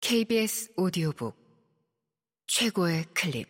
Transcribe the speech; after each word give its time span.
KBS 0.00 0.72
오디오북 0.76 1.36
최고의 2.46 3.04
클립. 3.14 3.46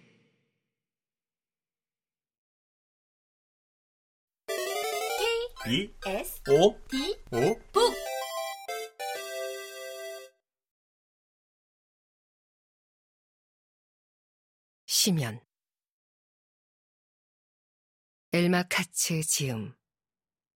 B 5.65 5.95
S 6.05 6.43
O 6.49 6.77
D 6.89 7.17
O 7.33 7.55
북 7.73 7.95
시면 14.87 15.41
엘마 18.33 18.65
카츠 18.65 19.23
지음. 19.23 19.73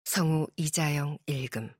성우 0.05 0.47
이자영 0.57 1.19
읽음 1.27 1.73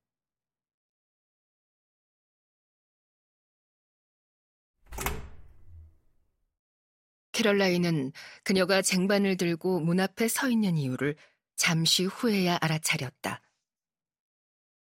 캐럴라인은 7.34 8.14
그녀가 8.44 8.82
쟁반을 8.82 9.36
들고 9.38 9.82
문 9.82 10.00
앞에 10.00 10.28
서 10.30 10.50
있는 10.50 10.78
이유를 10.78 11.16
잠시 11.56 12.06
후에야 12.06 12.58
알아차렸다. 12.62 13.42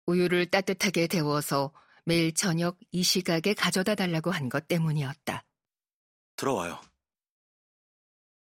우유를 0.06 0.46
따뜻하게 0.46 1.06
데워서 1.06 1.72
매일 2.04 2.32
저녁 2.34 2.78
이 2.90 3.02
시각에 3.04 3.54
가져다 3.54 3.94
달라고 3.94 4.30
한 4.32 4.48
것 4.48 4.66
때문이었다. 4.66 5.44
들어와요. 6.36 6.80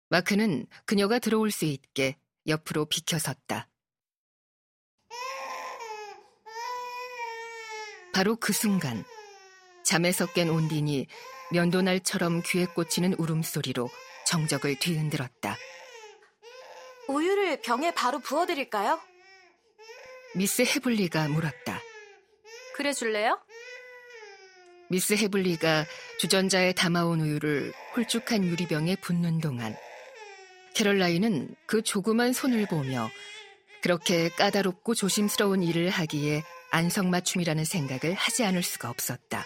마크는 0.09 0.67
그녀가 0.85 1.19
들어올 1.19 1.51
수 1.51 1.65
있게 1.65 2.17
옆으로 2.47 2.85
비켜섰다. 2.85 3.67
바로 8.13 8.35
그 8.35 8.53
순간 8.53 9.03
잠에서 9.83 10.25
깬 10.27 10.49
온딘이 10.49 11.07
면도날처럼 11.51 12.41
귀에 12.45 12.65
꽂히는 12.65 13.15
울음소리로 13.17 13.89
정적을 14.25 14.79
뒤흔들었다. 14.79 15.57
우유를 17.07 17.61
병에 17.61 17.91
바로 17.91 18.19
부어드릴까요? 18.19 18.99
미스 20.35 20.61
헤블리가 20.61 21.27
물었다. 21.27 21.81
그래 22.75 22.93
줄래요? 22.93 23.39
미스 24.89 25.13
헤블리가 25.13 25.85
주전자에 26.19 26.73
담아온 26.73 27.21
우유를 27.21 27.73
홀쭉한 27.95 28.43
유리병에 28.45 28.97
붓는 28.97 29.39
동안 29.39 29.75
캐럴라인은 30.73 31.55
그 31.65 31.81
조그만 31.81 32.33
손을 32.33 32.65
보며 32.65 33.09
그렇게 33.81 34.29
까다롭고 34.29 34.95
조심스러운 34.95 35.63
일을 35.63 35.89
하기에 35.89 36.43
안성맞춤이라는 36.71 37.65
생각을 37.65 38.15
하지 38.15 38.45
않을 38.45 38.63
수가 38.63 38.89
없었다. 38.89 39.45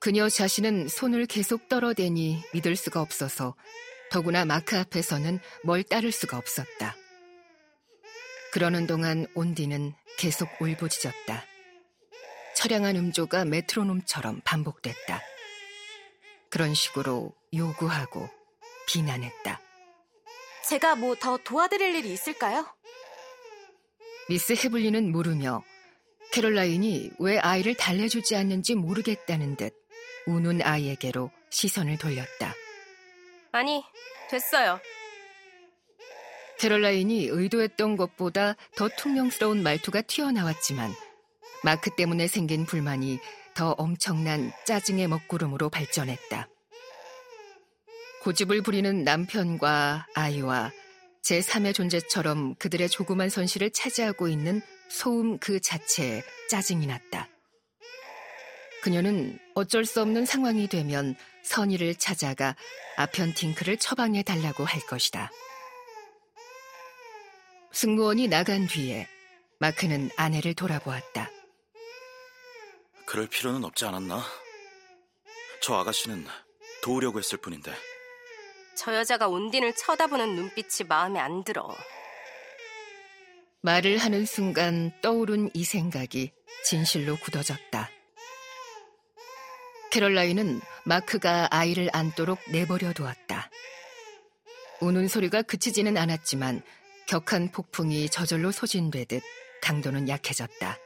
그녀 0.00 0.28
자신은 0.28 0.88
손을 0.88 1.26
계속 1.26 1.68
떨어대니 1.68 2.42
믿을 2.52 2.76
수가 2.76 3.00
없어서 3.00 3.54
더구나 4.10 4.44
마크 4.44 4.76
앞에서는 4.78 5.40
뭘 5.64 5.82
따를 5.82 6.12
수가 6.12 6.38
없었다. 6.38 6.96
그러는 8.52 8.86
동안 8.86 9.26
온디는 9.34 9.92
계속 10.18 10.48
울부짖었다. 10.60 11.44
처량한 12.56 12.96
음조가 12.96 13.44
메트로놈처럼 13.44 14.40
반복됐다. 14.44 15.20
그런 16.50 16.74
식으로 16.74 17.34
요구하고 17.54 18.28
비난했다. 18.86 19.60
제가 20.68 20.96
뭐 20.96 21.14
더 21.14 21.36
도와드릴 21.38 21.94
일이 21.96 22.12
있을까요? 22.12 22.66
미스 24.28 24.52
헤블리는 24.54 25.10
물으며 25.10 25.62
캐롤라인이 26.32 27.12
왜 27.18 27.38
아이를 27.38 27.74
달래주지 27.74 28.36
않는지 28.36 28.74
모르겠다는 28.74 29.56
듯 29.56 29.72
우는 30.28 30.60
아이에게로 30.62 31.30
시선을 31.48 31.96
돌렸다. 31.96 32.54
아니, 33.50 33.82
됐어요. 34.30 34.78
캐롤라인이 36.58 37.28
의도했던 37.28 37.96
것보다 37.96 38.56
더 38.76 38.88
퉁명스러운 38.88 39.62
말투가 39.62 40.02
튀어나왔지만 40.02 40.92
마크 41.64 41.94
때문에 41.96 42.26
생긴 42.26 42.66
불만이 42.66 43.18
더 43.54 43.70
엄청난 43.72 44.52
짜증의 44.66 45.08
먹구름으로 45.08 45.70
발전했다. 45.70 46.48
고집을 48.22 48.62
부리는 48.62 49.04
남편과 49.04 50.08
아이와 50.14 50.72
제3의 51.22 51.74
존재처럼 51.74 52.54
그들의 52.56 52.88
조그만 52.90 53.30
손실을 53.30 53.70
차지하고 53.70 54.28
있는 54.28 54.60
소음 54.90 55.38
그 55.38 55.60
자체에 55.60 56.22
짜증이 56.50 56.86
났다. 56.86 57.28
그녀는 58.88 59.38
어쩔 59.54 59.84
수 59.84 60.00
없는 60.00 60.24
상황이 60.24 60.66
되면 60.66 61.14
선의를 61.42 61.96
찾아가 61.96 62.56
아편 62.96 63.34
팅크를 63.34 63.76
처방해 63.76 64.22
달라고 64.22 64.64
할 64.64 64.80
것이다. 64.80 65.30
승무원이 67.70 68.28
나간 68.28 68.66
뒤에 68.66 69.06
마크는 69.58 70.08
아내를 70.16 70.54
돌아보았다. 70.54 71.30
그럴 73.04 73.26
필요는 73.26 73.62
없지 73.62 73.84
않았나? 73.84 74.24
저 75.60 75.74
아가씨는 75.74 76.24
도우려고 76.82 77.18
했을 77.18 77.36
뿐인데. 77.36 77.70
저 78.74 78.94
여자가 78.94 79.28
온딘을 79.28 79.74
쳐다보는 79.76 80.34
눈빛이 80.34 80.88
마음에 80.88 81.20
안 81.20 81.44
들어. 81.44 81.68
말을 83.60 83.98
하는 83.98 84.24
순간 84.24 84.98
떠오른 85.02 85.50
이 85.52 85.62
생각이 85.64 86.32
진실로 86.64 87.18
굳어졌다. 87.18 87.90
캐럴라인은 89.90 90.60
마크가 90.84 91.48
아이를 91.50 91.88
안도록 91.92 92.38
내버려 92.50 92.92
두었다. 92.92 93.50
우는 94.80 95.08
소리가 95.08 95.42
그치지는 95.42 95.96
않았지만 95.96 96.62
격한 97.08 97.52
폭풍이 97.52 98.08
저절로 98.10 98.52
소진되듯 98.52 99.22
강도는 99.62 100.08
약해졌다. 100.08 100.78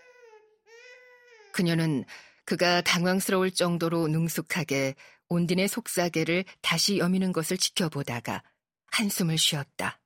그녀는 1.53 2.05
그가 2.45 2.81
당황스러울 2.81 3.53
정도로 3.53 4.09
능숙하게 4.09 4.95
온딘의 5.29 5.69
속사계를 5.69 6.45
다시 6.61 6.99
여미는 6.99 7.33
것을 7.33 7.57
지켜보다가 7.57 8.43
한숨을 8.87 9.39
쉬었다. 9.39 10.01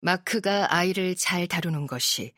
마크가 0.00 0.74
아이를 0.74 1.14
잘 1.16 1.46
다루는 1.46 1.86
것이 1.86 2.32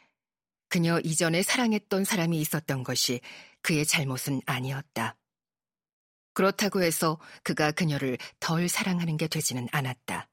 그녀 0.68 1.00
이전에 1.00 1.42
사랑했던 1.42 2.04
사람이 2.04 2.38
있었던 2.40 2.82
것이 2.82 3.20
그의 3.64 3.86
잘못은 3.86 4.42
아니었다. 4.44 5.16
그렇다고 6.34 6.82
해서 6.82 7.18
그가 7.42 7.72
그녀를 7.72 8.18
덜 8.38 8.68
사랑하는 8.68 9.16
게 9.16 9.26
되지는 9.26 9.68
않았다. 9.72 10.28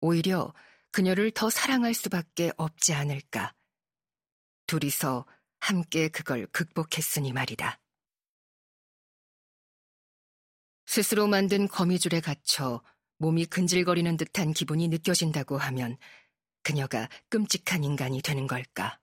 오히려 0.00 0.54
그녀를 0.92 1.30
더 1.30 1.50
사랑할 1.50 1.92
수밖에 1.92 2.52
없지 2.56 2.94
않을까. 2.94 3.54
둘이서 4.66 5.26
함께 5.60 6.08
그걸 6.08 6.46
극복했으니 6.46 7.32
말이다. 7.32 7.78
스스로 10.86 11.26
만든 11.26 11.68
거미줄에 11.68 12.20
갇혀 12.20 12.82
몸이 13.18 13.44
근질거리는 13.46 14.16
듯한 14.16 14.54
기분이 14.54 14.88
느껴진다고 14.88 15.58
하면 15.58 15.98
그녀가 16.62 17.08
끔찍한 17.28 17.84
인간이 17.84 18.22
되는 18.22 18.46
걸까? 18.46 19.01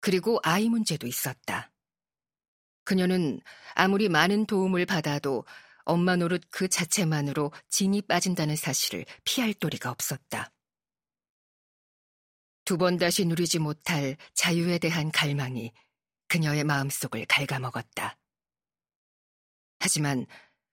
그리고 0.00 0.38
아이 0.42 0.68
문제도 0.68 1.06
있었다. 1.06 1.70
그녀는 2.84 3.40
아무리 3.74 4.08
많은 4.08 4.46
도움을 4.46 4.86
받아도 4.86 5.44
엄마 5.84 6.16
노릇 6.16 6.42
그 6.50 6.68
자체만으로 6.68 7.52
진이 7.68 8.02
빠진다는 8.02 8.56
사실을 8.56 9.04
피할 9.24 9.54
도리가 9.54 9.90
없었다. 9.90 10.52
두 12.64 12.76
번 12.78 12.98
다시 12.98 13.24
누리지 13.24 13.58
못할 13.58 14.16
자유에 14.34 14.78
대한 14.78 15.10
갈망이 15.10 15.72
그녀의 16.28 16.62
마음속을 16.64 17.26
갉아먹었다. 17.26 18.16
하지만 19.80 20.26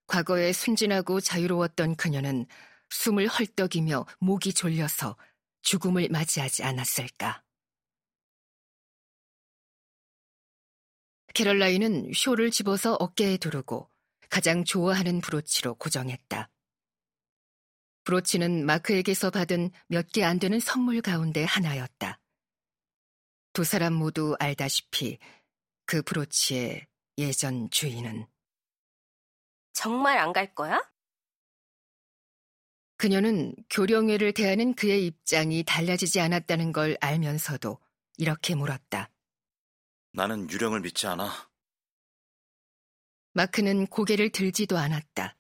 과거에 0.06 0.54
순진하고 0.54 1.20
자유로웠던 1.22 1.96
그녀는 1.96 2.46
숨을 2.90 3.28
헐떡이며 3.28 4.06
목이 4.20 4.54
졸려서 4.54 5.18
죽음을 5.64 6.10
맞이하지 6.10 6.64
않았을까. 6.64 7.47
캐럴라인은 11.42 12.14
쇼를 12.16 12.50
집어서 12.50 12.96
어깨에 12.96 13.38
두르고 13.38 13.88
가장 14.28 14.64
좋아하는 14.64 15.22
브로치로 15.22 15.76
고정했다. 15.76 16.50
브로치는 18.06 18.66
마크에게서 18.66 19.30
받은 19.30 19.70
몇 19.88 20.08
개 20.12 20.24
안 20.24 20.40
되는 20.40 20.60
선물 20.60 21.00
가운데 21.04 21.44
하나였다. 21.44 22.20
두 23.54 23.64
사람 23.64 23.94
모두 23.94 24.36
알다시피 24.40 25.20
그 25.86 26.02
브로치의 26.02 26.88
예전 27.20 27.70
주인은 27.70 28.26
정말 29.74 30.18
안 30.18 30.34
갈 30.34 30.56
거야? 30.56 30.82
그녀는 32.98 33.54
교령회를 33.70 34.34
대하는 34.34 34.74
그의 34.74 35.06
입장이 35.06 35.64
달라지지 35.68 36.20
않았다는 36.20 36.72
걸 36.72 36.98
알면서도 37.00 37.80
이렇게 38.18 38.56
물었다. 38.56 39.12
나는 40.18 40.50
유령을 40.50 40.82
믿지 40.82 41.06
않아. 41.06 41.30
마크는 43.34 43.86
고개를 43.86 44.32
들지도 44.32 44.76
않았다. 44.76 45.38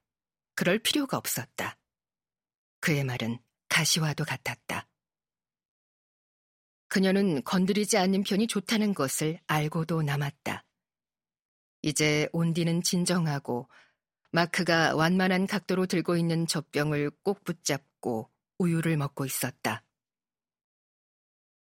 그럴 0.54 0.78
필요가 0.78 1.18
없었다. 1.18 1.80
그의 2.80 3.04
말은 3.04 3.40
가시와도 3.70 4.24
같았다. 4.24 4.88
그녀는 6.90 7.44
건드리지 7.44 7.98
않는 7.98 8.22
편이 8.22 8.46
좋다는 8.46 8.94
것을 8.94 9.40
알고도 9.48 10.04
남았다. 10.04 10.64
이제 11.82 12.30
온디는 12.32 12.84
진정하고 12.84 13.68
마크가 14.32 14.96
완만한 14.96 15.48
각도로 15.48 15.88
들고 15.88 16.18
있는 16.18 16.46
젖병을 16.46 17.10
꼭 17.24 17.44
붙잡고 17.44 18.30
우유를 18.60 18.96
먹고 18.98 19.26
있었다. 19.26 19.84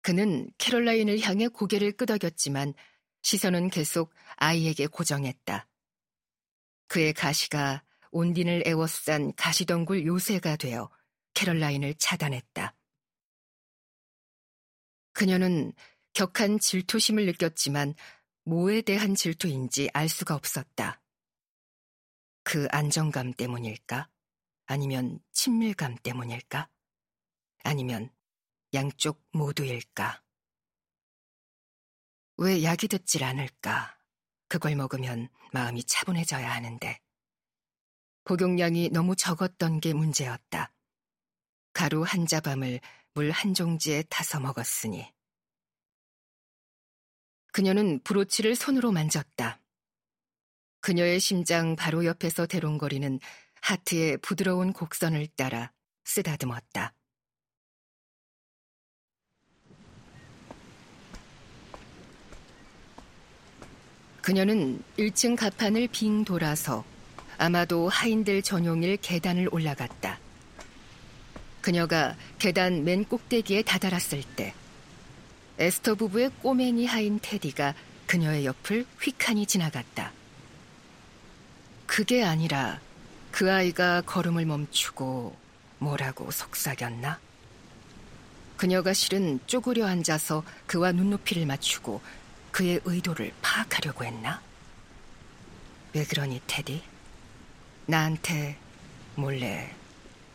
그는 0.01 0.49
캐롤라인을 0.57 1.19
향해 1.19 1.47
고개를 1.47 1.91
끄덕였지만 1.91 2.73
시선은 3.25 3.72
계속 3.72 4.13
아이에게 4.36 4.86
고정했다. 4.86 5.68
그의 6.88 7.12
가시가 7.12 7.83
온딘을 8.12 8.68
애워싼 8.68 9.33
가시덩굴 9.33 10.06
요새가 10.06 10.57
되어 10.57 10.92
캐롤라인을 11.33 11.95
차단했다. 11.95 12.75
그녀는 15.13 15.74
격한 16.13 16.60
질투심을 16.60 17.25
느꼈지만 17.25 17.95
뭐에 18.44 18.81
대한 18.81 19.16
질투인지 19.16 19.89
알 19.92 20.07
수가 20.07 20.36
없었다. 20.36 21.01
그 22.44 22.68
안정감 22.69 23.33
때문일까? 23.33 24.07
아니면 24.68 25.19
친밀감 25.31 25.95
때문일까? 26.04 26.69
아니면 27.63 28.12
양쪽 28.75 29.25
모두일까? 29.31 30.25
왜 32.37 32.63
약이 32.63 32.87
듣질 32.87 33.23
않을까? 33.23 33.97
그걸 34.47 34.75
먹으면 34.75 35.29
마음이 35.53 35.83
차분해져야 35.85 36.51
하는데. 36.51 36.99
복용량이 38.25 38.89
너무 38.89 39.15
적었던 39.15 39.79
게 39.79 39.93
문제였다. 39.93 40.73
가루 41.73 42.03
한 42.03 42.25
자밤을 42.25 42.79
물 43.13 43.31
한 43.31 43.53
종지에 43.53 44.03
타서 44.09 44.41
먹었으니. 44.41 45.09
그녀는 47.53 48.03
브로치를 48.03 48.55
손으로 48.55 48.91
만졌다. 48.91 49.61
그녀의 50.81 51.21
심장 51.21 51.77
바로 51.77 52.05
옆에서 52.05 52.45
대롱거리는 52.45 53.19
하트의 53.61 54.17
부드러운 54.17 54.73
곡선을 54.73 55.27
따라 55.38 55.71
쓰다듬었다. 56.03 56.93
그녀는 64.25 64.81
1층 64.98 65.36
가판을 65.36 65.88
빙 65.89 66.25
돌아서 66.25 66.83
아마도 67.38 67.89
하인들 67.89 68.42
전용일 68.42 68.98
계단을 68.98 69.50
올라갔다. 69.51 70.18
그녀가 71.62 72.16
계단 72.39 72.83
맨 72.83 73.06
꼭대기에 73.06 73.62
다다랐을 73.62 74.24
때 74.36 74.56
에스터 75.60 75.94
부부의 75.94 76.31
꼬맹이 76.42 76.88
하인 76.88 77.19
테디가 77.22 77.75
그녀의 78.07 78.48
옆을 78.48 78.88
휙하니 79.00 79.45
지나갔다. 79.45 80.12
그게 81.86 82.24
아니라 82.24 82.80
그 83.30 83.54
아이가 83.54 84.01
걸음을 84.01 84.44
멈추고 84.44 85.36
뭐라고 85.77 86.31
속삭였나? 86.31 87.19
그녀가 88.57 88.92
실은 88.92 89.39
쪼그려 89.45 89.86
앉아서 89.86 90.44
그와 90.66 90.94
눈높이를 90.94 91.45
맞추고 91.45 92.01
그의 92.55 92.79
의도를 92.85 93.33
파악하려고 93.41 94.05
했나? 94.05 94.41
왜 95.91 96.05
그러니, 96.05 96.41
테디? 96.47 96.81
나한테 97.85 98.57
몰래 99.15 99.75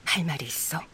할 0.05 0.25
말이 0.26 0.44
있어? 0.44 0.84